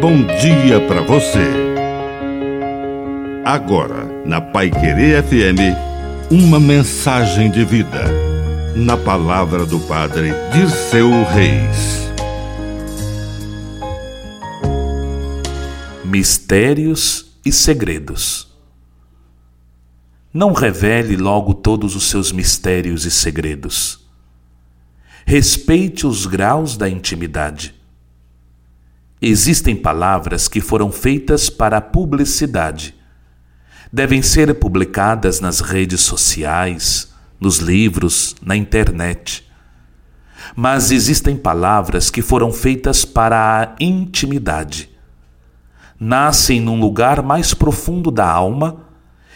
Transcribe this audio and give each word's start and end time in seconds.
bom 0.00 0.24
dia 0.24 0.80
para 0.88 1.02
você. 1.02 1.46
Agora, 3.44 4.06
na 4.24 4.40
Pai 4.40 4.70
Querer 4.70 5.22
FM, 5.22 5.76
uma 6.30 6.58
mensagem 6.58 7.50
de 7.50 7.66
vida. 7.66 8.06
Na 8.74 8.96
palavra 8.96 9.66
do 9.66 9.78
Padre 9.80 10.32
Dirceu 10.54 11.10
Reis. 11.24 12.10
Mistérios 16.02 17.38
e 17.44 17.52
segredos. 17.52 18.48
Não 20.32 20.54
revele 20.54 21.14
logo 21.14 21.52
todos 21.52 21.94
os 21.94 22.04
seus 22.04 22.32
mistérios 22.32 23.04
e 23.04 23.10
segredos. 23.10 24.00
Respeite 25.26 26.06
os 26.06 26.24
graus 26.24 26.74
da 26.74 26.88
intimidade 26.88 27.79
Existem 29.22 29.76
palavras 29.76 30.48
que 30.48 30.62
foram 30.62 30.90
feitas 30.90 31.50
para 31.50 31.76
a 31.76 31.80
publicidade. 31.80 32.94
Devem 33.92 34.22
ser 34.22 34.54
publicadas 34.54 35.40
nas 35.40 35.60
redes 35.60 36.00
sociais, 36.00 37.12
nos 37.38 37.58
livros, 37.58 38.34
na 38.40 38.56
internet. 38.56 39.46
Mas 40.56 40.90
existem 40.90 41.36
palavras 41.36 42.08
que 42.08 42.22
foram 42.22 42.50
feitas 42.50 43.04
para 43.04 43.60
a 43.60 43.74
intimidade. 43.78 44.88
Nascem 45.98 46.58
num 46.58 46.80
lugar 46.80 47.22
mais 47.22 47.52
profundo 47.52 48.10
da 48.10 48.26
alma 48.26 48.86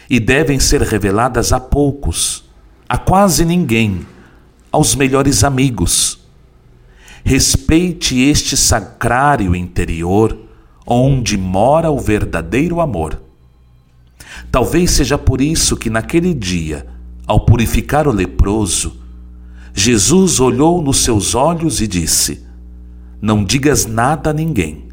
e 0.09 0.19
devem 0.19 0.59
ser 0.59 0.81
reveladas 0.81 1.53
a 1.53 1.59
poucos, 1.59 2.43
a 2.89 2.97
quase 2.97 3.45
ninguém, 3.45 4.03
aos 4.71 4.95
melhores 4.95 5.43
amigos 5.43 6.24
Respeite 7.27 8.19
este 8.19 8.55
sacrário 8.55 9.55
interior 9.55 10.37
onde 10.85 11.35
mora 11.35 11.89
o 11.89 11.99
verdadeiro 11.99 12.79
amor. 12.79 13.19
Talvez 14.51 14.91
seja 14.91 15.17
por 15.17 15.41
isso 15.41 15.75
que 15.75 15.89
naquele 15.89 16.35
dia, 16.35 16.85
ao 17.25 17.43
purificar 17.43 18.07
o 18.07 18.11
leproso, 18.11 19.01
Jesus 19.73 20.39
olhou 20.39 20.83
nos 20.83 20.97
seus 20.97 21.33
olhos 21.33 21.81
e 21.81 21.87
disse: 21.87 22.45
Não 23.19 23.43
digas 23.43 23.87
nada 23.87 24.29
a 24.29 24.33
ninguém. 24.33 24.89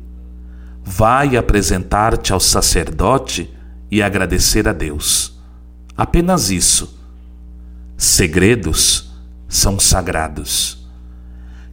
Vai 0.83 1.37
apresentar-te 1.37 2.33
ao 2.33 2.41
sacerdote 2.41 3.51
e 3.91 4.03
agradecer 4.03 4.67
a 4.67 4.73
Deus. 4.73 5.39
Apenas 5.95 6.51
isso. 6.51 6.99
Segredos 7.95 9.13
são 9.47 9.79
sagrados. 9.79 10.82